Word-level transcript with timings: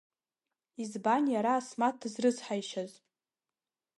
Избан 0.81 1.23
иара 1.35 1.51
Асмаҭ 1.55 1.95
дызрыцҳаишьаз? 2.01 2.91